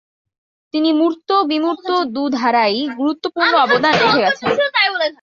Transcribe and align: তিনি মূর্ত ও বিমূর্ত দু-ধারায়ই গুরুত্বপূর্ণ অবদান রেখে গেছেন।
তিনি 0.73 0.89
মূর্ত 0.93 1.27
ও 1.31 1.41
বিমূর্ত 1.43 1.89
দু-ধারায়ই 2.05 2.83
গুরুত্বপূর্ণ 2.97 3.53
অবদান 3.55 3.93
রেখে 3.93 4.19
গেছেন। 4.21 4.49